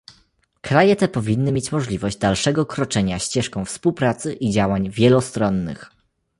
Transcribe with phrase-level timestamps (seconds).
[0.61, 5.91] Kraje te powinny mieć możliwość dalszego kroczenia ścieżką współpracy i działań wielostronnych